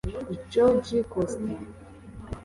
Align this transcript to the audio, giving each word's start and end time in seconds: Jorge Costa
Jorge 0.51 1.03
Costa 1.03 1.53